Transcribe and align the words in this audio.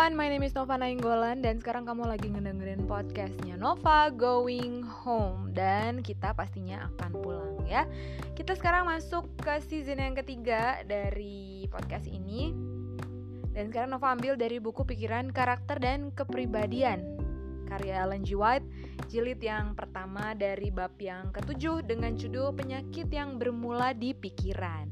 everyone, 0.00 0.16
my 0.16 0.32
name 0.32 0.48
is 0.48 0.56
Nova 0.56 0.80
Nainggolan 0.80 1.44
dan 1.44 1.60
sekarang 1.60 1.84
kamu 1.84 2.08
lagi 2.08 2.32
ngedengerin 2.32 2.88
podcastnya 2.88 3.60
Nova 3.60 4.08
Going 4.08 4.80
Home 4.80 5.52
dan 5.52 6.00
kita 6.00 6.32
pastinya 6.32 6.88
akan 6.88 7.20
pulang 7.20 7.60
ya. 7.68 7.84
Kita 8.32 8.56
sekarang 8.56 8.88
masuk 8.88 9.28
ke 9.44 9.60
season 9.60 10.00
yang 10.00 10.16
ketiga 10.16 10.80
dari 10.88 11.68
podcast 11.68 12.08
ini 12.08 12.48
dan 13.52 13.68
sekarang 13.68 13.92
Nova 13.92 14.16
ambil 14.16 14.40
dari 14.40 14.56
buku 14.56 14.88
pikiran 14.88 15.36
karakter 15.36 15.76
dan 15.76 16.08
kepribadian 16.16 17.04
karya 17.68 18.00
Ellen 18.00 18.24
G. 18.24 18.40
White 18.40 18.64
jilid 19.12 19.44
yang 19.44 19.76
pertama 19.76 20.32
dari 20.32 20.72
bab 20.72 20.96
yang 20.96 21.28
ketujuh 21.28 21.84
dengan 21.84 22.16
judul 22.16 22.56
penyakit 22.56 23.12
yang 23.12 23.36
bermula 23.36 23.92
di 23.92 24.16
pikiran. 24.16 24.88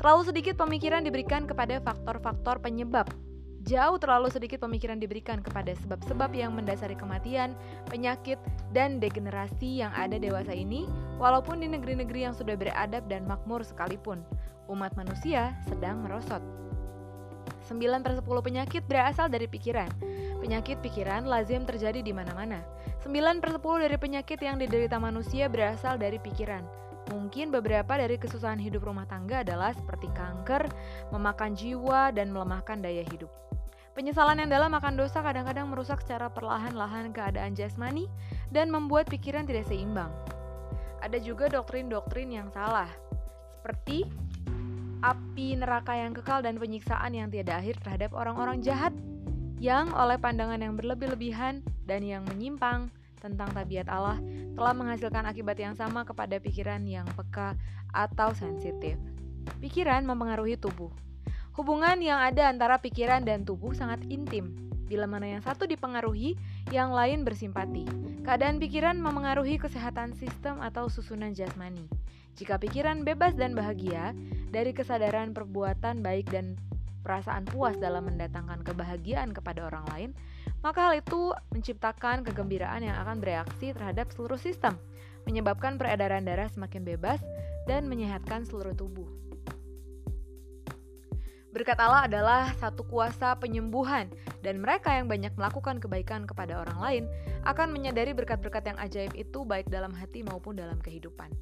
Terlalu 0.00 0.22
sedikit 0.24 0.56
pemikiran 0.56 1.04
diberikan 1.04 1.44
kepada 1.44 1.84
faktor-faktor 1.84 2.64
penyebab 2.64 3.27
Jauh 3.68 4.00
terlalu 4.00 4.32
sedikit 4.32 4.64
pemikiran 4.64 4.96
diberikan 4.96 5.44
kepada 5.44 5.76
sebab-sebab 5.84 6.32
yang 6.32 6.56
mendasari 6.56 6.96
kematian, 6.96 7.52
penyakit, 7.92 8.40
dan 8.72 8.96
degenerasi 8.96 9.84
yang 9.84 9.92
ada 9.92 10.16
dewasa 10.16 10.56
ini, 10.56 10.88
walaupun 11.20 11.60
di 11.60 11.68
negeri-negeri 11.68 12.24
yang 12.24 12.32
sudah 12.32 12.56
beradab 12.56 13.04
dan 13.12 13.28
makmur 13.28 13.60
sekalipun. 13.60 14.24
Umat 14.72 14.96
manusia 14.96 15.52
sedang 15.68 16.00
merosot. 16.00 16.40
9 17.68 18.00
per 18.00 18.16
10 18.16 18.24
penyakit 18.24 18.82
berasal 18.88 19.28
dari 19.28 19.44
pikiran. 19.44 19.92
Penyakit 20.40 20.80
pikiran 20.80 21.28
lazim 21.28 21.68
terjadi 21.68 22.00
di 22.00 22.16
mana-mana. 22.16 22.64
9 23.04 23.44
per 23.44 23.52
10 23.52 23.84
dari 23.84 23.96
penyakit 24.00 24.40
yang 24.40 24.56
diderita 24.56 24.96
manusia 24.96 25.44
berasal 25.52 26.00
dari 26.00 26.16
pikiran. 26.16 26.64
Mungkin 27.12 27.52
beberapa 27.52 28.00
dari 28.00 28.16
kesusahan 28.16 28.60
hidup 28.60 28.88
rumah 28.88 29.04
tangga 29.04 29.44
adalah 29.44 29.76
seperti 29.76 30.08
kanker, 30.16 30.72
memakan 31.12 31.52
jiwa, 31.52 32.16
dan 32.16 32.32
melemahkan 32.32 32.80
daya 32.80 33.04
hidup. 33.04 33.28
Penyesalan 33.98 34.38
yang 34.38 34.46
dalam 34.46 34.70
akan 34.78 34.94
dosa 34.94 35.26
kadang-kadang 35.26 35.74
merusak 35.74 35.98
secara 36.06 36.30
perlahan-lahan 36.30 37.10
keadaan 37.10 37.58
jasmani 37.58 38.06
dan 38.54 38.70
membuat 38.70 39.10
pikiran 39.10 39.42
tidak 39.42 39.66
seimbang. 39.66 40.14
Ada 41.02 41.18
juga 41.18 41.50
doktrin-doktrin 41.50 42.30
yang 42.30 42.46
salah, 42.54 42.86
seperti 43.58 44.06
api 45.02 45.58
neraka 45.58 45.98
yang 45.98 46.14
kekal 46.14 46.46
dan 46.46 46.62
penyiksaan 46.62 47.10
yang 47.10 47.26
tiada 47.26 47.58
akhir 47.58 47.82
terhadap 47.82 48.14
orang-orang 48.14 48.62
jahat 48.62 48.94
yang 49.58 49.90
oleh 49.90 50.14
pandangan 50.14 50.62
yang 50.62 50.78
berlebih-lebihan 50.78 51.66
dan 51.82 52.06
yang 52.06 52.22
menyimpang 52.30 52.94
tentang 53.18 53.50
tabiat 53.50 53.90
Allah 53.90 54.22
telah 54.54 54.78
menghasilkan 54.78 55.26
akibat 55.26 55.58
yang 55.58 55.74
sama 55.74 56.06
kepada 56.06 56.38
pikiran 56.38 56.86
yang 56.86 57.06
peka 57.18 57.58
atau 57.90 58.30
sensitif. 58.30 58.94
Pikiran 59.58 60.06
mempengaruhi 60.06 60.54
tubuh. 60.54 61.07
Hubungan 61.58 61.98
yang 61.98 62.22
ada 62.22 62.54
antara 62.54 62.78
pikiran 62.78 63.26
dan 63.26 63.42
tubuh 63.42 63.74
sangat 63.74 63.98
intim. 64.14 64.54
Bila 64.86 65.10
mana 65.10 65.26
yang 65.26 65.42
satu 65.42 65.66
dipengaruhi, 65.66 66.38
yang 66.70 66.94
lain 66.94 67.26
bersimpati. 67.26 67.82
Keadaan 68.22 68.62
pikiran 68.62 68.94
memengaruhi 68.94 69.58
kesehatan 69.58 70.14
sistem 70.14 70.62
atau 70.62 70.86
susunan 70.86 71.34
jasmani. 71.34 71.90
Jika 72.38 72.62
pikiran 72.62 73.02
bebas 73.02 73.34
dan 73.34 73.58
bahagia 73.58 74.14
dari 74.54 74.70
kesadaran 74.70 75.34
perbuatan 75.34 75.98
baik 75.98 76.30
dan 76.30 76.54
perasaan 77.02 77.42
puas 77.50 77.74
dalam 77.82 78.06
mendatangkan 78.06 78.62
kebahagiaan 78.62 79.34
kepada 79.34 79.66
orang 79.66 79.82
lain, 79.90 80.10
maka 80.62 80.94
hal 80.94 81.02
itu 81.02 81.34
menciptakan 81.50 82.22
kegembiraan 82.22 82.86
yang 82.86 82.94
akan 83.02 83.18
bereaksi 83.18 83.74
terhadap 83.74 84.14
seluruh 84.14 84.38
sistem, 84.38 84.78
menyebabkan 85.26 85.74
peredaran 85.74 86.22
darah 86.22 86.46
semakin 86.46 86.86
bebas 86.86 87.18
dan 87.66 87.90
menyehatkan 87.90 88.46
seluruh 88.46 88.78
tubuh. 88.78 89.10
Berkat 91.48 91.80
Allah 91.80 92.04
adalah 92.04 92.52
satu 92.60 92.84
kuasa 92.84 93.32
penyembuhan, 93.40 94.12
dan 94.44 94.60
mereka 94.60 94.92
yang 94.92 95.08
banyak 95.08 95.32
melakukan 95.32 95.80
kebaikan 95.80 96.28
kepada 96.28 96.60
orang 96.60 96.78
lain 96.78 97.04
akan 97.48 97.72
menyadari 97.72 98.12
berkat-berkat 98.12 98.68
yang 98.68 98.78
ajaib 98.78 99.12
itu 99.16 99.48
baik 99.48 99.64
dalam 99.72 99.90
hati 99.96 100.20
maupun 100.20 100.60
dalam 100.60 100.76
kehidupan. 100.84 101.32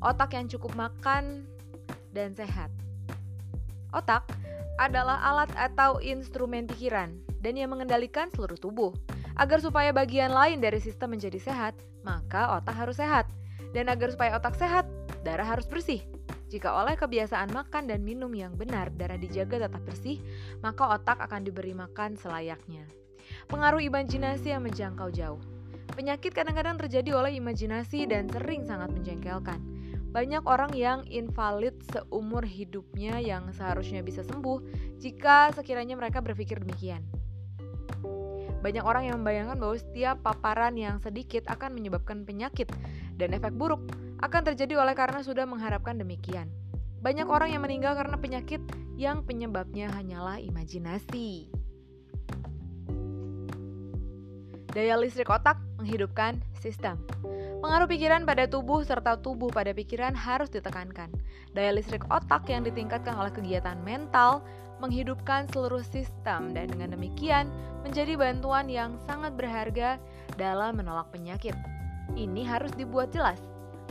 Otak 0.00 0.38
yang 0.38 0.46
cukup 0.46 0.72
makan 0.78 1.44
dan 2.14 2.30
sehat. 2.38 2.70
Otak 3.90 4.22
adalah 4.78 5.18
alat 5.20 5.50
atau 5.58 5.98
instrumen 5.98 6.70
pikiran 6.70 7.10
dan 7.42 7.58
yang 7.58 7.74
mengendalikan 7.74 8.30
seluruh 8.30 8.56
tubuh. 8.56 8.94
Agar 9.34 9.58
supaya 9.58 9.90
bagian 9.90 10.30
lain 10.30 10.62
dari 10.62 10.78
sistem 10.78 11.16
menjadi 11.16 11.40
sehat, 11.40 11.74
maka 12.06 12.60
otak 12.60 12.76
harus 12.76 13.00
sehat. 13.00 13.26
Dan 13.72 13.88
agar 13.90 14.12
supaya 14.12 14.36
otak 14.36 14.54
sehat, 14.54 14.86
darah 15.26 15.46
harus 15.46 15.64
bersih. 15.66 16.04
Jika 16.50 16.74
oleh 16.82 16.98
kebiasaan 16.98 17.54
makan 17.54 17.86
dan 17.86 18.02
minum 18.02 18.34
yang 18.34 18.58
benar 18.58 18.90
darah 18.98 19.14
dijaga 19.14 19.70
tetap 19.70 19.86
bersih, 19.86 20.18
maka 20.58 20.98
otak 20.98 21.22
akan 21.22 21.46
diberi 21.46 21.70
makan 21.70 22.18
selayaknya. 22.18 22.90
Pengaruh 23.46 23.78
imajinasi 23.78 24.50
yang 24.50 24.66
menjangkau 24.66 25.14
jauh. 25.14 25.38
Penyakit 25.94 26.34
kadang-kadang 26.34 26.74
terjadi 26.74 27.14
oleh 27.14 27.38
imajinasi 27.38 28.10
dan 28.10 28.26
sering 28.26 28.66
sangat 28.66 28.90
menjengkelkan. 28.90 29.62
Banyak 30.10 30.42
orang 30.42 30.74
yang 30.74 31.06
invalid 31.06 31.78
seumur 31.94 32.42
hidupnya 32.42 33.22
yang 33.22 33.46
seharusnya 33.54 34.02
bisa 34.02 34.26
sembuh 34.26 34.58
jika 34.98 35.54
sekiranya 35.54 35.94
mereka 35.94 36.18
berpikir 36.18 36.58
demikian. 36.58 37.06
Banyak 38.58 38.82
orang 38.82 39.06
yang 39.06 39.22
membayangkan 39.22 39.56
bahwa 39.56 39.78
setiap 39.78 40.18
paparan 40.20 40.74
yang 40.74 40.98
sedikit 40.98 41.46
akan 41.46 41.78
menyebabkan 41.78 42.26
penyakit 42.26 42.66
dan 43.16 43.38
efek 43.38 43.54
buruk 43.54 43.86
akan 44.20 44.52
terjadi 44.52 44.76
oleh 44.76 44.92
karena 44.92 45.24
sudah 45.24 45.48
mengharapkan 45.48 45.96
demikian. 45.96 46.52
Banyak 47.00 47.24
orang 47.24 47.56
yang 47.56 47.64
meninggal 47.64 47.96
karena 47.96 48.20
penyakit 48.20 48.60
yang 49.00 49.24
penyebabnya 49.24 49.88
hanyalah 49.88 50.36
imajinasi. 50.36 51.48
Daya 54.70 54.94
listrik 55.00 55.26
otak 55.32 55.58
menghidupkan 55.80 56.38
sistem. 56.60 57.00
Pengaruh 57.64 57.88
pikiran 57.90 58.22
pada 58.22 58.46
tubuh 58.46 58.84
serta 58.84 59.18
tubuh 59.18 59.50
pada 59.50 59.72
pikiran 59.74 60.14
harus 60.14 60.52
ditekankan. 60.52 61.10
Daya 61.56 61.74
listrik 61.74 62.06
otak 62.12 62.46
yang 62.46 62.62
ditingkatkan 62.62 63.16
oleh 63.16 63.32
kegiatan 63.34 63.80
mental 63.82 64.44
menghidupkan 64.78 65.50
seluruh 65.50 65.82
sistem 65.82 66.54
dan 66.54 66.70
dengan 66.70 66.94
demikian 66.94 67.50
menjadi 67.82 68.14
bantuan 68.14 68.68
yang 68.70 68.94
sangat 69.08 69.34
berharga 69.34 69.98
dalam 70.36 70.78
menolak 70.78 71.10
penyakit. 71.10 71.56
Ini 72.14 72.46
harus 72.46 72.70
dibuat 72.78 73.10
jelas 73.10 73.49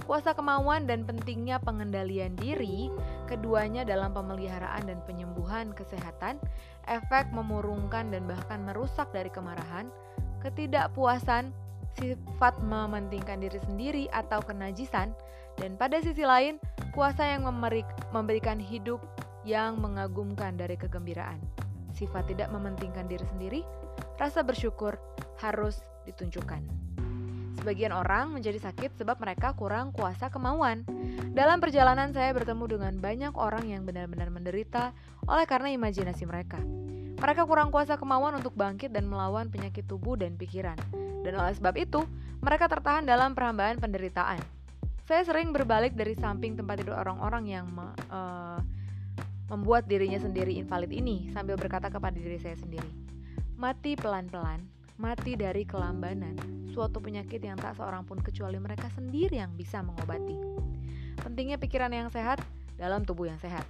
kuasa 0.09 0.33
kemauan 0.33 0.89
dan 0.89 1.05
pentingnya 1.05 1.61
pengendalian 1.61 2.33
diri, 2.41 2.89
keduanya 3.29 3.85
dalam 3.85 4.09
pemeliharaan 4.09 4.89
dan 4.89 4.97
penyembuhan 5.05 5.69
kesehatan, 5.77 6.41
efek 6.89 7.29
memurungkan 7.29 8.09
dan 8.09 8.25
bahkan 8.25 8.65
merusak 8.65 9.05
dari 9.13 9.29
kemarahan, 9.29 9.93
ketidakpuasan, 10.41 11.53
sifat 12.01 12.57
mementingkan 12.65 13.37
diri 13.37 13.61
sendiri 13.69 14.03
atau 14.09 14.41
kenajisan, 14.41 15.13
dan 15.61 15.77
pada 15.77 16.01
sisi 16.01 16.25
lain, 16.25 16.57
kuasa 16.97 17.37
yang 17.37 17.45
memberikan 18.09 18.57
hidup 18.57 18.97
yang 19.45 19.77
mengagumkan 19.77 20.57
dari 20.57 20.73
kegembiraan. 20.73 21.37
Sifat 21.93 22.25
tidak 22.25 22.49
mementingkan 22.49 23.05
diri 23.05 23.25
sendiri, 23.29 23.61
rasa 24.17 24.41
bersyukur 24.41 24.97
harus 25.37 25.85
ditunjukkan. 26.09 26.88
Sebagian 27.57 27.89
orang 27.89 28.29
menjadi 28.29 28.61
sakit 28.61 29.01
sebab 29.01 29.17
mereka 29.17 29.57
kurang 29.57 29.89
kuasa 29.89 30.29
kemauan. 30.29 30.85
Dalam 31.33 31.57
perjalanan 31.57 32.13
saya 32.13 32.29
bertemu 32.35 32.77
dengan 32.77 32.93
banyak 33.01 33.33
orang 33.33 33.65
yang 33.65 33.87
benar-benar 33.87 34.29
menderita 34.29 34.93
oleh 35.25 35.49
karena 35.49 35.73
imajinasi 35.73 36.29
mereka. 36.29 36.61
Mereka 37.19 37.43
kurang 37.49 37.73
kuasa 37.73 37.99
kemauan 37.99 38.39
untuk 38.39 38.55
bangkit 38.55 38.95
dan 38.95 39.09
melawan 39.09 39.51
penyakit 39.51 39.83
tubuh 39.83 40.15
dan 40.15 40.39
pikiran. 40.39 40.79
Dan 41.19 41.35
oleh 41.35 41.51
sebab 41.51 41.75
itu, 41.75 41.99
mereka 42.39 42.71
tertahan 42.71 43.03
dalam 43.03 43.35
perhambaan 43.35 43.75
penderitaan. 43.75 44.39
Saya 45.03 45.25
sering 45.27 45.51
berbalik 45.51 45.97
dari 45.97 46.15
samping 46.15 46.55
tempat 46.55 46.79
tidur 46.79 46.95
orang-orang 46.95 47.43
yang 47.49 47.65
me, 47.67 47.91
uh, 48.07 48.61
membuat 49.49 49.89
dirinya 49.89 50.21
sendiri 50.21 50.55
invalid 50.55 50.93
ini 50.93 51.33
sambil 51.33 51.57
berkata 51.57 51.89
kepada 51.89 52.15
diri 52.15 52.37
saya 52.37 52.55
sendiri, 52.55 52.87
"Mati 53.57 53.97
pelan-pelan, 53.97 54.63
mati 54.99 55.39
dari 55.39 55.63
kelambanan." 55.63 56.59
suatu 56.79 57.03
penyakit 57.03 57.43
yang 57.43 57.59
tak 57.59 57.75
seorang 57.75 58.07
pun 58.07 58.23
kecuali 58.23 58.55
mereka 58.55 58.87
sendiri 58.93 59.41
yang 59.41 59.51
bisa 59.57 59.83
mengobati. 59.83 60.37
Pentingnya 61.19 61.59
pikiran 61.59 61.91
yang 61.91 62.07
sehat 62.07 62.39
dalam 62.79 63.03
tubuh 63.03 63.27
yang 63.27 63.35
sehat. 63.41 63.67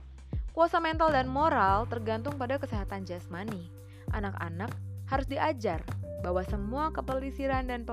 Kuasa 0.53 0.77
mental 0.77 1.09
dan 1.09 1.25
moral 1.25 1.89
tergantung 1.89 2.37
pada 2.37 2.61
kesehatan 2.61 3.09
jasmani. 3.09 3.71
Anak-anak 4.13 4.69
harus 5.09 5.25
diajar 5.25 5.81
bahwa 6.21 6.45
semua 6.45 6.93
kepelisiran 6.93 7.65
dan 7.65 7.87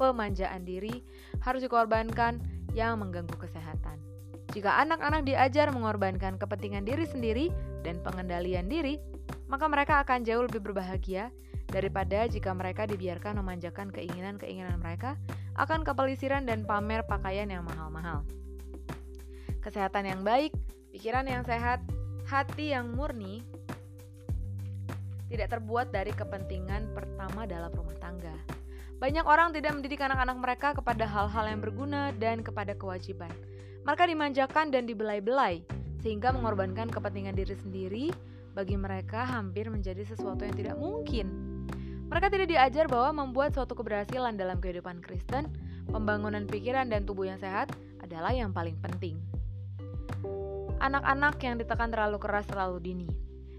pemanjaan 0.00 0.66
diri 0.66 1.06
harus 1.44 1.62
dikorbankan 1.62 2.42
yang 2.74 2.98
mengganggu 2.98 3.38
kesehatan. 3.38 4.02
Jika 4.50 4.82
anak-anak 4.82 5.30
diajar 5.30 5.70
mengorbankan 5.70 6.34
kepentingan 6.34 6.82
diri 6.82 7.06
sendiri 7.06 7.46
dan 7.86 8.02
pengendalian 8.02 8.66
diri, 8.66 8.98
maka 9.46 9.70
mereka 9.70 10.02
akan 10.02 10.26
jauh 10.26 10.42
lebih 10.42 10.58
berbahagia 10.58 11.30
daripada 11.70 12.26
jika 12.26 12.50
mereka 12.52 12.84
dibiarkan 12.84 13.38
memanjakan 13.38 13.94
keinginan-keinginan 13.94 14.76
mereka 14.82 15.14
akan 15.54 15.86
kepelisiran 15.86 16.44
dan 16.44 16.66
pamer 16.66 17.06
pakaian 17.06 17.46
yang 17.46 17.62
mahal-mahal. 17.62 18.26
Kesehatan 19.62 20.08
yang 20.08 20.20
baik, 20.26 20.50
pikiran 20.90 21.24
yang 21.28 21.46
sehat, 21.46 21.80
hati 22.26 22.74
yang 22.74 22.92
murni, 22.92 23.46
tidak 25.30 25.54
terbuat 25.54 25.94
dari 25.94 26.10
kepentingan 26.10 26.90
pertama 26.90 27.46
dalam 27.46 27.70
rumah 27.70 27.94
tangga. 28.02 28.34
Banyak 29.00 29.24
orang 29.24 29.54
tidak 29.56 29.72
mendidik 29.78 30.02
anak-anak 30.02 30.36
mereka 30.36 30.68
kepada 30.76 31.08
hal-hal 31.08 31.44
yang 31.48 31.60
berguna 31.62 32.12
dan 32.18 32.44
kepada 32.44 32.76
kewajiban. 32.76 33.32
Mereka 33.86 34.04
dimanjakan 34.04 34.68
dan 34.68 34.84
dibelai-belai, 34.84 35.64
sehingga 36.04 36.36
mengorbankan 36.36 36.92
kepentingan 36.92 37.32
diri 37.32 37.56
sendiri 37.56 38.06
bagi 38.52 38.76
mereka 38.76 39.24
hampir 39.24 39.72
menjadi 39.72 40.04
sesuatu 40.04 40.44
yang 40.44 40.56
tidak 40.56 40.76
mungkin. 40.76 41.49
Mereka 42.10 42.26
tidak 42.28 42.48
diajar 42.50 42.90
bahwa 42.90 43.24
membuat 43.24 43.54
suatu 43.54 43.78
keberhasilan 43.78 44.34
dalam 44.34 44.58
kehidupan 44.58 44.98
Kristen, 44.98 45.46
pembangunan 45.88 46.44
pikiran 46.50 46.90
dan 46.90 47.06
tubuh 47.06 47.30
yang 47.30 47.38
sehat 47.38 47.70
adalah 48.02 48.34
yang 48.34 48.50
paling 48.50 48.74
penting. 48.82 49.16
Anak-anak 50.82 51.38
yang 51.40 51.62
ditekan 51.62 51.94
terlalu 51.94 52.18
keras 52.18 52.50
terlalu 52.50 52.82
dini 52.82 53.08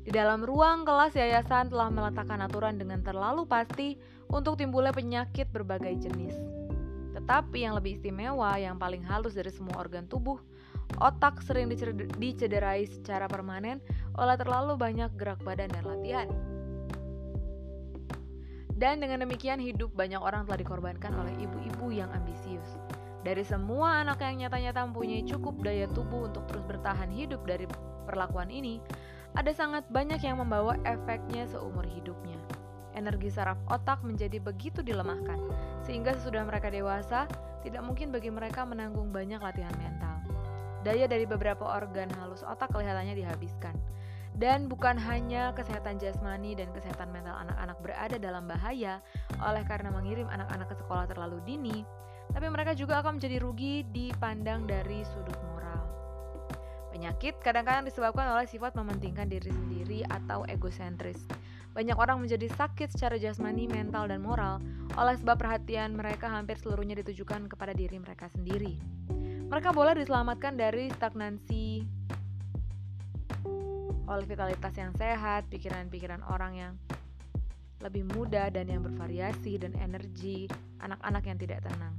di 0.01 0.09
dalam 0.09 0.42
ruang 0.42 0.81
kelas 0.81 1.13
yayasan 1.13 1.69
telah 1.69 1.94
meletakkan 1.94 2.42
aturan 2.42 2.81
dengan 2.81 3.06
terlalu 3.06 3.45
pasti 3.45 4.01
untuk 4.33 4.57
timbulnya 4.57 4.89
penyakit 4.89 5.45
berbagai 5.53 5.94
jenis. 6.09 6.33
Tetapi 7.13 7.62
yang 7.62 7.77
lebih 7.77 8.01
istimewa, 8.01 8.57
yang 8.57 8.81
paling 8.81 9.06
halus 9.06 9.38
dari 9.38 9.53
semua 9.53 9.77
organ 9.77 10.09
tubuh, 10.09 10.42
otak 10.98 11.45
sering 11.45 11.69
dicederai 12.18 12.89
secara 12.89 13.30
permanen 13.30 13.77
oleh 14.18 14.36
terlalu 14.42 14.74
banyak 14.74 15.13
gerak 15.21 15.38
badan 15.45 15.69
dan 15.69 15.86
latihan. 15.86 16.27
Dan 18.81 18.97
dengan 18.97 19.21
demikian 19.21 19.61
hidup 19.61 19.93
banyak 19.93 20.17
orang 20.17 20.49
telah 20.49 20.57
dikorbankan 20.57 21.13
oleh 21.13 21.37
ibu-ibu 21.37 21.93
yang 21.93 22.09
ambisius. 22.17 22.81
Dari 23.21 23.45
semua 23.45 24.01
anak 24.01 24.25
yang 24.25 24.41
nyata-nyata 24.41 24.89
mempunyai 24.89 25.21
cukup 25.21 25.61
daya 25.61 25.85
tubuh 25.93 26.25
untuk 26.25 26.49
terus 26.49 26.65
bertahan 26.65 27.13
hidup 27.13 27.45
dari 27.45 27.69
perlakuan 28.09 28.49
ini, 28.49 28.81
ada 29.37 29.53
sangat 29.53 29.85
banyak 29.93 30.17
yang 30.25 30.41
membawa 30.41 30.81
efeknya 30.89 31.45
seumur 31.45 31.85
hidupnya. 31.85 32.41
Energi 32.97 33.29
saraf 33.29 33.61
otak 33.69 34.01
menjadi 34.01 34.41
begitu 34.41 34.81
dilemahkan, 34.81 35.37
sehingga 35.85 36.17
sesudah 36.17 36.41
mereka 36.41 36.73
dewasa, 36.73 37.29
tidak 37.61 37.85
mungkin 37.85 38.09
bagi 38.09 38.33
mereka 38.33 38.65
menanggung 38.65 39.13
banyak 39.13 39.37
latihan 39.37 39.77
mental. 39.77 40.25
Daya 40.81 41.05
dari 41.05 41.29
beberapa 41.29 41.69
organ 41.69 42.09
halus 42.17 42.41
otak 42.41 42.73
kelihatannya 42.73 43.13
dihabiskan. 43.13 43.77
Dan 44.41 44.65
bukan 44.65 44.97
hanya 44.97 45.53
kesehatan 45.53 46.01
jasmani 46.01 46.57
dan 46.57 46.73
kesehatan 46.73 47.13
mental 47.13 47.38
anak-anak 47.38 47.77
berada 47.85 48.17
dalam 48.17 48.49
bahaya 48.49 48.97
oleh 49.38 49.61
karena 49.69 49.93
mengirim 49.93 50.25
anak-anak 50.25 50.73
ke 50.73 50.75
sekolah 50.81 51.05
terlalu 51.05 51.38
dini, 51.45 51.85
tapi 52.33 52.49
mereka 52.49 52.73
juga 52.73 53.05
akan 53.05 53.21
menjadi 53.21 53.38
rugi 53.38 53.85
dipandang 53.93 54.65
dari 54.65 55.05
sudut 55.05 55.38
Penyakit 57.01 57.41
kadang-kadang 57.41 57.89
disebabkan 57.89 58.29
oleh 58.29 58.45
sifat 58.45 58.77
mementingkan 58.77 59.25
diri 59.25 59.49
sendiri 59.49 60.05
atau 60.05 60.45
egosentris. 60.45 61.17
Banyak 61.73 61.97
orang 61.97 62.21
menjadi 62.21 62.45
sakit 62.53 62.93
secara 62.93 63.17
jasmani, 63.17 63.65
mental, 63.65 64.05
dan 64.05 64.21
moral 64.21 64.61
oleh 64.93 65.17
sebab 65.17 65.41
perhatian 65.41 65.97
mereka 65.97 66.29
hampir 66.29 66.61
seluruhnya 66.61 66.93
ditujukan 67.01 67.49
kepada 67.49 67.73
diri 67.73 67.97
mereka 67.97 68.29
sendiri. 68.29 68.77
Mereka 69.49 69.73
boleh 69.73 69.97
diselamatkan 69.97 70.61
dari 70.61 70.93
stagnansi 70.93 71.81
oleh 74.11 74.27
vitalitas 74.27 74.75
yang 74.75 74.91
sehat, 74.99 75.47
pikiran-pikiran 75.47 76.19
orang 76.27 76.53
yang 76.59 76.73
lebih 77.81 78.05
muda 78.13 78.51
dan 78.53 78.69
yang 78.69 78.83
bervariasi 78.85 79.57
dan 79.57 79.73
energi 79.79 80.45
anak-anak 80.83 81.23
yang 81.25 81.37
tidak 81.39 81.59
tenang. 81.65 81.95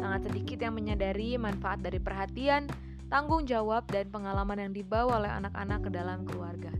Sangat 0.00 0.32
sedikit 0.32 0.64
yang 0.64 0.72
menyadari 0.72 1.36
manfaat 1.36 1.84
dari 1.84 2.00
perhatian, 2.00 2.70
tanggung 3.12 3.44
jawab, 3.44 3.84
dan 3.92 4.08
pengalaman 4.08 4.70
yang 4.70 4.72
dibawa 4.72 5.20
oleh 5.20 5.28
anak-anak 5.28 5.80
ke 5.84 5.90
dalam 5.92 6.24
keluarga. 6.24 6.72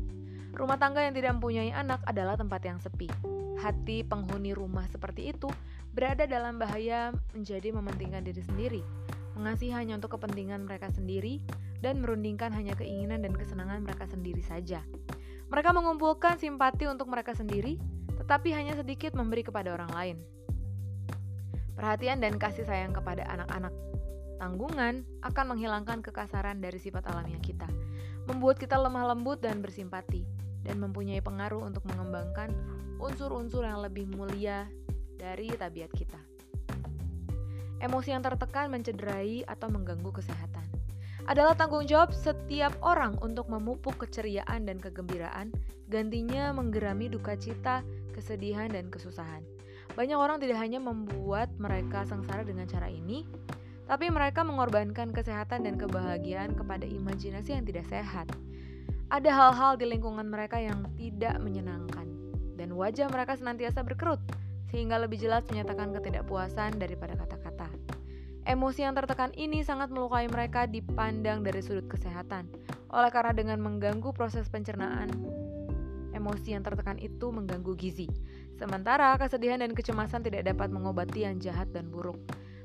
Rumah 0.56 0.78
tangga 0.81 1.05
yang 1.05 1.12
tidak 1.12 1.37
mempunyai 1.37 1.70
anak 1.75 2.00
adalah 2.08 2.40
tempat 2.40 2.64
yang 2.64 2.81
sepi. 2.81 3.12
Hati 3.61 4.08
penghuni 4.08 4.56
rumah 4.56 4.88
seperti 4.88 5.37
itu 5.37 5.52
berada 5.93 6.25
dalam 6.25 6.56
bahaya 6.56 7.12
menjadi 7.37 7.76
mementingkan 7.76 8.25
diri 8.25 8.40
sendiri, 8.40 8.82
mengasihi 9.37 9.76
hanya 9.76 10.00
untuk 10.00 10.16
kepentingan 10.16 10.64
mereka 10.64 10.88
sendiri, 10.88 11.44
dan 11.81 12.00
merundingkan 12.05 12.53
hanya 12.53 12.77
keinginan 12.77 13.25
dan 13.25 13.37
kesenangan 13.37 13.85
mereka 13.85 14.09
sendiri 14.09 14.41
saja. 14.44 14.85
Mereka 15.50 15.75
mengumpulkan 15.75 16.38
simpati 16.38 16.87
untuk 16.87 17.11
mereka 17.11 17.35
sendiri, 17.35 17.81
tetapi 18.21 18.55
hanya 18.55 18.77
sedikit 18.79 19.17
memberi 19.17 19.43
kepada 19.43 19.75
orang 19.75 19.91
lain. 19.91 20.17
Perhatian 21.75 22.21
dan 22.21 22.37
kasih 22.37 22.69
sayang 22.69 22.93
kepada 22.93 23.25
anak-anak 23.27 23.73
Tanggungan 24.41 25.05
akan 25.21 25.53
menghilangkan 25.53 26.00
kekasaran 26.00 26.65
dari 26.65 26.81
sifat 26.81 27.05
alamiah 27.12 27.44
kita, 27.44 27.69
membuat 28.25 28.56
kita 28.56 28.81
lemah 28.81 29.12
lembut 29.12 29.44
dan 29.44 29.61
bersimpati, 29.61 30.25
dan 30.65 30.81
mempunyai 30.81 31.21
pengaruh 31.21 31.61
untuk 31.61 31.85
mengembangkan 31.85 32.49
unsur-unsur 32.97 33.69
yang 33.69 33.85
lebih 33.85 34.09
mulia 34.09 34.65
dari 35.21 35.53
tabiat 35.53 35.93
kita. 35.93 36.17
Emosi 37.85 38.17
yang 38.17 38.25
tertekan 38.25 38.73
mencederai 38.73 39.44
atau 39.44 39.69
mengganggu 39.69 40.09
kesehatan 40.09 40.50
adalah 41.31 41.55
tanggung 41.55 41.87
jawab 41.87 42.11
setiap 42.11 42.75
orang 42.82 43.15
untuk 43.23 43.47
memupuk 43.47 44.03
keceriaan 44.03 44.67
dan 44.67 44.82
kegembiraan, 44.82 45.55
gantinya 45.87 46.50
menggerami 46.50 47.06
duka 47.06 47.38
cita, 47.38 47.87
kesedihan, 48.11 48.67
dan 48.67 48.91
kesusahan. 48.91 49.47
Banyak 49.94 50.19
orang 50.19 50.43
tidak 50.43 50.59
hanya 50.59 50.82
membuat 50.82 51.55
mereka 51.55 52.03
sengsara 52.03 52.43
dengan 52.43 52.67
cara 52.67 52.91
ini, 52.91 53.23
tapi 53.87 54.11
mereka 54.11 54.43
mengorbankan 54.43 55.15
kesehatan 55.15 55.71
dan 55.71 55.79
kebahagiaan 55.79 56.59
kepada 56.59 56.82
imajinasi 56.82 57.55
yang 57.55 57.62
tidak 57.62 57.87
sehat. 57.87 58.26
Ada 59.15 59.31
hal-hal 59.31 59.79
di 59.79 59.87
lingkungan 59.87 60.26
mereka 60.26 60.59
yang 60.59 60.83
tidak 60.99 61.38
menyenangkan, 61.38 62.11
dan 62.59 62.75
wajah 62.75 63.06
mereka 63.06 63.38
senantiasa 63.38 63.87
berkerut, 63.87 64.19
sehingga 64.75 64.99
lebih 64.99 65.23
jelas 65.23 65.47
menyatakan 65.47 65.94
ketidakpuasan 65.94 66.75
daripada 66.79 67.15
kata-kata. 67.15 67.50
Emosi 68.48 68.82
yang 68.88 68.96
tertekan 68.96 69.31
ini 69.37 69.60
sangat 69.60 69.92
melukai 69.92 70.25
mereka 70.25 70.64
dipandang 70.64 71.44
dari 71.44 71.60
sudut 71.60 71.84
kesehatan, 71.87 72.48
oleh 72.88 73.10
karena 73.12 73.37
dengan 73.37 73.60
mengganggu 73.60 74.16
proses 74.16 74.48
pencernaan, 74.48 75.12
emosi 76.16 76.56
yang 76.56 76.64
tertekan 76.64 76.96
itu 76.96 77.28
mengganggu 77.28 77.76
gizi. 77.76 78.08
Sementara 78.56 79.16
kesedihan 79.20 79.60
dan 79.60 79.76
kecemasan 79.76 80.25
tidak 80.25 80.48
dapat 80.48 80.72
mengobati 80.72 81.25
yang 81.25 81.37
jahat 81.40 81.69
dan 81.72 81.88
buruk. 81.92 82.16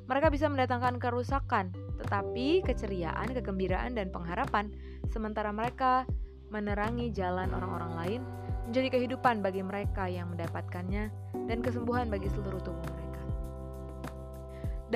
Mereka 0.06 0.30
bisa 0.32 0.48
mendatangkan 0.48 1.02
kerusakan, 1.02 1.74
tetapi 2.00 2.62
keceriaan, 2.64 3.34
kegembiraan, 3.36 3.98
dan 3.98 4.14
pengharapan, 4.14 4.70
sementara 5.10 5.50
mereka 5.50 6.06
menerangi 6.54 7.10
jalan 7.10 7.50
orang-orang 7.52 7.92
lain, 7.98 8.22
menjadi 8.70 8.96
kehidupan 8.96 9.42
bagi 9.42 9.66
mereka 9.66 10.06
yang 10.06 10.30
mendapatkannya 10.32 11.10
dan 11.50 11.58
kesembuhan 11.60 12.08
bagi 12.08 12.30
seluruh 12.32 12.62
tubuh. 12.62 12.95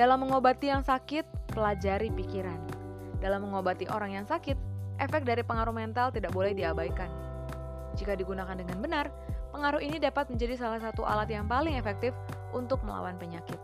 Dalam 0.00 0.24
mengobati 0.24 0.72
yang 0.72 0.80
sakit, 0.80 1.52
pelajari 1.52 2.08
pikiran. 2.08 2.56
Dalam 3.20 3.44
mengobati 3.44 3.84
orang 3.92 4.16
yang 4.16 4.24
sakit, 4.24 4.56
efek 4.96 5.28
dari 5.28 5.44
pengaruh 5.44 5.76
mental 5.76 6.08
tidak 6.08 6.32
boleh 6.32 6.56
diabaikan. 6.56 7.12
Jika 8.00 8.16
digunakan 8.16 8.56
dengan 8.56 8.80
benar, 8.80 9.12
pengaruh 9.52 9.76
ini 9.76 10.00
dapat 10.00 10.32
menjadi 10.32 10.56
salah 10.56 10.80
satu 10.80 11.04
alat 11.04 11.28
yang 11.28 11.44
paling 11.44 11.76
efektif 11.76 12.16
untuk 12.56 12.80
melawan 12.80 13.20
penyakit. 13.20 13.60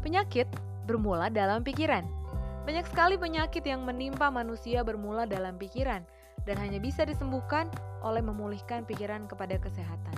Penyakit 0.00 0.48
bermula 0.88 1.28
dalam 1.28 1.60
pikiran. 1.60 2.08
Banyak 2.64 2.88
sekali 2.88 3.20
penyakit 3.20 3.60
yang 3.68 3.84
menimpa 3.84 4.32
manusia 4.32 4.80
bermula 4.80 5.28
dalam 5.28 5.60
pikiran 5.60 6.00
dan 6.48 6.56
hanya 6.64 6.80
bisa 6.80 7.04
disembuhkan 7.04 7.68
oleh 8.00 8.24
memulihkan 8.24 8.88
pikiran 8.88 9.28
kepada 9.28 9.60
kesehatan. 9.60 10.16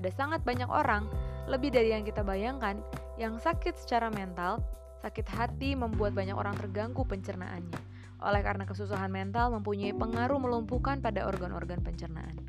Ada 0.00 0.08
sangat 0.16 0.40
banyak 0.48 0.72
orang, 0.72 1.04
lebih 1.44 1.76
dari 1.76 1.92
yang 1.92 2.08
kita 2.08 2.24
bayangkan, 2.24 2.80
yang 3.20 3.36
sakit 3.36 3.76
secara 3.76 4.08
mental, 4.08 4.64
sakit 5.04 5.28
hati 5.36 5.76
membuat 5.76 6.16
banyak 6.16 6.32
orang 6.32 6.56
terganggu 6.56 7.04
pencernaannya. 7.04 7.76
Oleh 8.24 8.40
karena 8.40 8.64
kesusahan 8.64 9.12
mental 9.12 9.52
mempunyai 9.52 9.92
pengaruh 9.92 10.40
melumpuhkan 10.40 11.04
pada 11.04 11.28
organ-organ 11.28 11.84
pencernaan. 11.84 12.40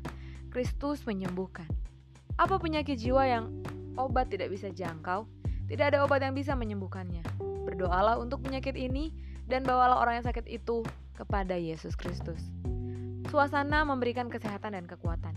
Kristus 0.48 1.04
menyembuhkan. 1.04 1.68
Apa 2.40 2.56
penyakit 2.56 2.96
jiwa 2.96 3.28
yang 3.28 3.52
obat 4.00 4.32
tidak 4.32 4.48
bisa 4.48 4.72
jangkau? 4.72 5.28
Tidak 5.68 5.84
ada 5.84 6.00
obat 6.00 6.24
yang 6.24 6.32
bisa 6.32 6.56
menyembuhkannya. 6.56 7.20
Berdoalah 7.68 8.16
untuk 8.16 8.40
penyakit 8.40 8.72
ini 8.72 9.12
dan 9.44 9.60
bawalah 9.60 10.00
orang 10.00 10.24
yang 10.24 10.26
sakit 10.32 10.48
itu 10.48 10.80
kepada 11.12 11.60
Yesus 11.60 11.92
Kristus. 11.92 12.40
Suasana 13.28 13.84
memberikan 13.84 14.32
kesehatan 14.32 14.72
dan 14.72 14.88
kekuatan. 14.88 15.36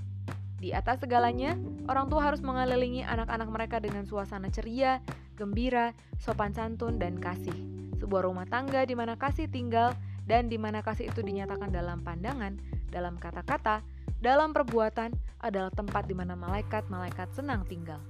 Di 0.60 0.76
atas 0.76 1.00
segalanya, 1.00 1.56
orang 1.88 2.12
tua 2.12 2.28
harus 2.28 2.44
mengelilingi 2.44 3.08
anak-anak 3.08 3.50
mereka 3.50 3.78
dengan 3.80 4.04
suasana 4.04 4.52
ceria, 4.52 5.00
gembira, 5.40 5.96
sopan 6.20 6.52
santun, 6.52 7.00
dan 7.00 7.16
kasih. 7.18 7.56
Sebuah 8.00 8.28
rumah 8.28 8.48
tangga 8.48 8.84
di 8.84 8.96
mana 8.96 9.16
kasih 9.16 9.48
tinggal 9.48 9.96
dan 10.28 10.52
di 10.52 10.60
mana 10.60 10.84
kasih 10.84 11.12
itu 11.12 11.24
dinyatakan 11.24 11.72
dalam 11.72 12.04
pandangan, 12.04 12.60
dalam 12.92 13.16
kata-kata, 13.16 13.80
dalam 14.20 14.52
perbuatan 14.52 15.16
adalah 15.40 15.72
tempat 15.72 16.04
di 16.06 16.16
mana 16.16 16.36
malaikat-malaikat 16.36 17.32
senang 17.32 17.64
tinggal. 17.68 18.04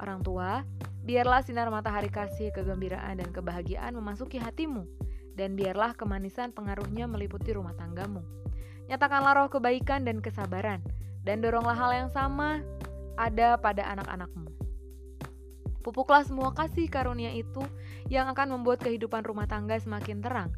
Orang 0.00 0.24
tua 0.24 0.64
Biarlah 1.02 1.42
sinar 1.42 1.66
matahari 1.66 2.06
kasih, 2.06 2.54
kegembiraan, 2.54 3.18
dan 3.18 3.34
kebahagiaan 3.34 3.90
memasuki 3.98 4.38
hatimu, 4.38 4.86
dan 5.34 5.58
biarlah 5.58 5.98
kemanisan 5.98 6.54
pengaruhnya 6.54 7.10
meliputi 7.10 7.50
rumah 7.50 7.74
tanggamu. 7.74 8.22
Nyatakanlah 8.86 9.34
roh 9.34 9.48
kebaikan 9.50 10.06
dan 10.06 10.22
kesabaran, 10.22 10.78
dan 11.22 11.42
doronglah 11.42 11.74
hal 11.74 11.90
yang 11.94 12.10
sama 12.10 12.62
ada 13.18 13.58
pada 13.58 13.86
anak-anakmu. 13.94 14.50
Pupuklah 15.82 16.22
semua 16.22 16.54
kasih 16.54 16.86
karunia 16.86 17.34
itu 17.34 17.62
yang 18.06 18.30
akan 18.30 18.54
membuat 18.54 18.86
kehidupan 18.86 19.26
rumah 19.26 19.50
tangga 19.50 19.74
semakin 19.82 20.22
terang. 20.22 20.50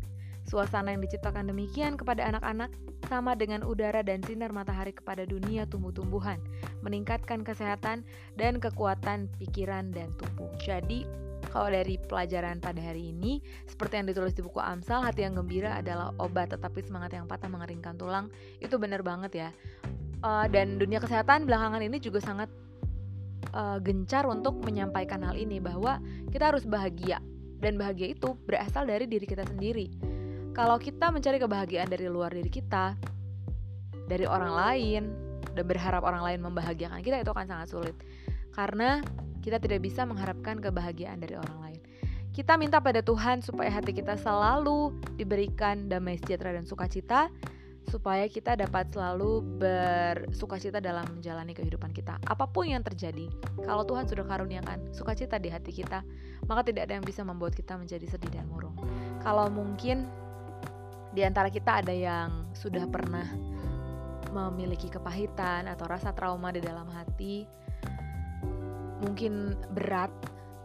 Suasana 0.44 0.92
yang 0.92 1.00
diciptakan 1.00 1.48
demikian 1.48 1.96
kepada 1.96 2.28
anak-anak 2.28 2.68
sama 3.08 3.32
dengan 3.32 3.64
udara 3.64 4.04
dan 4.04 4.20
sinar 4.20 4.52
matahari 4.52 4.92
kepada 4.92 5.24
dunia 5.24 5.64
tumbuh-tumbuhan, 5.64 6.36
meningkatkan 6.84 7.40
kesehatan 7.40 8.04
dan 8.36 8.60
kekuatan 8.60 9.32
pikiran 9.40 9.88
dan 9.96 10.12
tubuh. 10.20 10.52
Jadi, 10.60 11.08
kalau 11.48 11.72
dari 11.72 11.96
pelajaran 11.96 12.60
pada 12.60 12.80
hari 12.80 13.16
ini, 13.16 13.40
seperti 13.64 14.00
yang 14.00 14.06
ditulis 14.12 14.36
di 14.36 14.44
buku 14.44 14.60
Amsal, 14.60 15.00
hati 15.00 15.24
yang 15.24 15.38
gembira 15.38 15.80
adalah 15.80 16.12
obat, 16.20 16.52
tetapi 16.52 16.84
semangat 16.84 17.16
yang 17.16 17.24
patah 17.24 17.48
mengeringkan 17.48 17.96
tulang. 17.96 18.28
Itu 18.60 18.76
benar 18.76 19.00
banget 19.00 19.32
ya. 19.32 19.48
Uh, 20.24 20.48
dan 20.48 20.80
dunia 20.80 21.04
kesehatan 21.04 21.44
belakangan 21.44 21.84
ini 21.84 22.00
juga 22.00 22.16
sangat 22.24 22.48
uh, 23.52 23.76
gencar 23.84 24.24
untuk 24.24 24.56
menyampaikan 24.64 25.20
hal 25.20 25.36
ini 25.36 25.60
bahwa 25.60 26.00
kita 26.32 26.48
harus 26.48 26.64
bahagia 26.64 27.20
dan 27.60 27.76
bahagia 27.76 28.16
itu 28.16 28.32
berasal 28.48 28.88
dari 28.88 29.04
diri 29.04 29.28
kita 29.28 29.44
sendiri. 29.44 29.92
Kalau 30.56 30.80
kita 30.80 31.12
mencari 31.12 31.36
kebahagiaan 31.36 31.92
dari 31.92 32.08
luar 32.08 32.32
diri 32.32 32.48
kita, 32.48 32.96
dari 34.06 34.24
orang 34.24 34.52
lain, 34.54 35.02
dan 35.54 35.64
berharap 35.66 36.02
orang 36.06 36.22
lain 36.22 36.40
membahagiakan 36.46 37.02
kita 37.02 37.22
itu 37.22 37.30
akan 37.30 37.46
sangat 37.46 37.68
sulit. 37.70 37.96
Karena 38.54 39.02
kita 39.42 39.58
tidak 39.58 39.82
bisa 39.82 40.06
mengharapkan 40.06 40.62
kebahagiaan 40.62 41.18
dari 41.18 41.34
orang 41.34 41.58
lain. 41.58 41.80
Kita 42.34 42.58
minta 42.58 42.82
pada 42.82 43.02
Tuhan 43.02 43.42
supaya 43.42 43.70
hati 43.70 43.94
kita 43.94 44.18
selalu 44.18 44.94
diberikan 45.14 45.86
damai 45.86 46.18
sejahtera 46.18 46.54
dan 46.54 46.66
sukacita, 46.66 47.30
supaya 47.88 48.24
kita 48.26 48.56
dapat 48.56 48.88
selalu 48.90 49.44
bersukacita 49.60 50.80
dalam 50.80 51.04
menjalani 51.12 51.52
kehidupan 51.52 51.92
kita. 51.92 52.16
Apa 52.24 52.48
pun 52.48 52.68
yang 52.68 52.80
terjadi, 52.80 53.28
kalau 53.64 53.84
Tuhan 53.84 54.08
sudah 54.08 54.24
karuniakan 54.24 54.92
sukacita 54.96 55.36
di 55.36 55.52
hati 55.52 55.70
kita, 55.70 56.00
maka 56.48 56.64
tidak 56.66 56.88
ada 56.90 57.00
yang 57.00 57.06
bisa 57.06 57.20
membuat 57.22 57.52
kita 57.52 57.76
menjadi 57.76 58.04
sedih 58.08 58.32
dan 58.32 58.48
murung. 58.48 58.74
Kalau 59.20 59.48
mungkin 59.52 60.08
di 61.14 61.22
antara 61.22 61.52
kita 61.52 61.84
ada 61.84 61.94
yang 61.94 62.48
sudah 62.56 62.88
pernah 62.90 63.28
memiliki 64.34 64.90
kepahitan 64.90 65.70
atau 65.70 65.86
rasa 65.86 66.10
trauma 66.10 66.50
di 66.50 66.58
dalam 66.58 66.90
hati, 66.90 67.46
mungkin 69.04 69.54
berat 69.76 70.10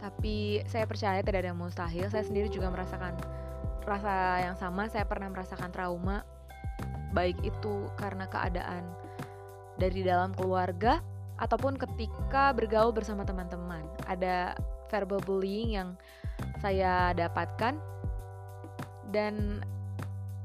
tapi 0.00 0.64
saya 0.64 0.88
percaya 0.88 1.20
tidak 1.20 1.44
ada 1.44 1.52
yang 1.52 1.60
mustahil 1.60 2.08
saya 2.08 2.24
sendiri 2.24 2.48
juga 2.48 2.72
merasakan 2.72 3.12
rasa 3.84 4.40
yang 4.40 4.56
sama 4.56 4.88
saya 4.88 5.04
pernah 5.04 5.28
merasakan 5.28 5.68
trauma 5.68 6.24
baik 7.10 7.38
itu 7.42 7.86
karena 7.98 8.26
keadaan 8.30 8.86
dari 9.80 10.04
dalam 10.04 10.30
keluarga 10.36 11.00
ataupun 11.40 11.80
ketika 11.80 12.52
bergaul 12.52 12.92
bersama 12.92 13.24
teman-teman. 13.24 13.82
Ada 14.04 14.54
verbal 14.92 15.22
bullying 15.24 15.78
yang 15.80 15.88
saya 16.60 17.16
dapatkan. 17.16 17.80
Dan 19.10 19.64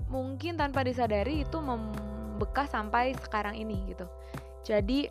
mungkin 0.09 0.57
tanpa 0.57 0.81
disadari 0.81 1.45
itu 1.45 1.57
membekas 1.61 2.73
sampai 2.73 3.13
sekarang 3.21 3.53
ini 3.53 3.93
gitu. 3.93 4.09
Jadi 4.65 5.05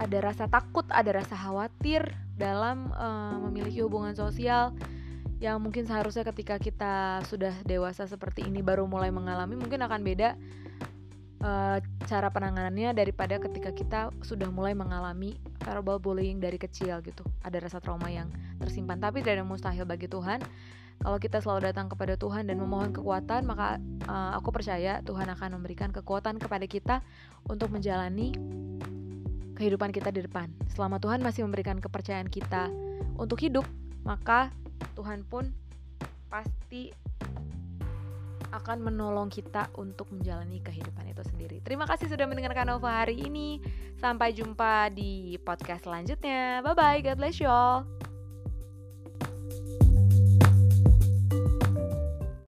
ada 0.00 0.18
rasa 0.24 0.48
takut, 0.48 0.88
ada 0.88 1.20
rasa 1.20 1.36
khawatir 1.36 2.08
dalam 2.34 2.88
uh, 2.96 3.36
memiliki 3.48 3.84
hubungan 3.84 4.16
sosial 4.16 4.72
yang 5.42 5.58
mungkin 5.58 5.82
seharusnya 5.90 6.22
ketika 6.30 6.54
kita 6.62 7.18
sudah 7.26 7.50
dewasa 7.66 8.06
seperti 8.06 8.46
ini 8.46 8.62
baru 8.62 8.86
mulai 8.86 9.10
mengalami 9.10 9.58
mungkin 9.58 9.82
akan 9.82 10.00
beda 10.06 10.38
uh, 11.42 11.82
cara 12.06 12.30
penanganannya 12.30 12.94
daripada 12.94 13.42
ketika 13.42 13.74
kita 13.74 14.00
sudah 14.22 14.46
mulai 14.54 14.70
mengalami 14.78 15.34
verbal 15.66 15.98
bullying 15.98 16.38
dari 16.38 16.62
kecil 16.62 17.02
gitu. 17.02 17.26
Ada 17.42 17.58
rasa 17.58 17.82
trauma 17.82 18.06
yang 18.06 18.30
tersimpan 18.62 19.02
tapi 19.02 19.18
tidak 19.18 19.42
ada 19.42 19.44
mustahil 19.44 19.82
bagi 19.82 20.06
Tuhan. 20.06 20.38
Kalau 21.02 21.18
kita 21.18 21.42
selalu 21.42 21.74
datang 21.74 21.90
kepada 21.90 22.14
Tuhan 22.14 22.46
dan 22.46 22.62
memohon 22.62 22.94
kekuatan, 22.94 23.42
maka 23.42 23.82
uh, 24.06 24.38
aku 24.38 24.54
percaya 24.54 25.02
Tuhan 25.02 25.26
akan 25.26 25.58
memberikan 25.58 25.90
kekuatan 25.90 26.38
kepada 26.38 26.62
kita 26.70 27.02
untuk 27.50 27.74
menjalani 27.74 28.30
kehidupan 29.58 29.90
kita 29.90 30.14
di 30.14 30.22
depan. 30.22 30.54
Selama 30.70 31.02
Tuhan 31.02 31.18
masih 31.18 31.42
memberikan 31.42 31.82
kepercayaan 31.82 32.30
kita 32.30 32.70
untuk 33.18 33.42
hidup, 33.42 33.66
maka 34.06 34.54
Tuhan 34.94 35.24
pun 35.26 35.50
pasti 36.28 36.92
akan 38.52 38.84
menolong 38.84 39.32
kita 39.32 39.72
untuk 39.80 40.12
menjalani 40.12 40.60
kehidupan 40.60 41.08
itu 41.08 41.24
sendiri. 41.24 41.64
Terima 41.64 41.88
kasih 41.88 42.12
sudah 42.12 42.28
mendengarkan 42.28 42.68
Nova 42.68 43.00
hari 43.00 43.16
ini. 43.16 43.64
Sampai 43.96 44.36
jumpa 44.36 44.92
di 44.92 45.40
podcast 45.40 45.88
selanjutnya. 45.88 46.60
Bye 46.60 46.76
bye, 46.76 47.00
God 47.00 47.16
bless 47.16 47.40
you 47.40 47.48
all. 47.48 48.01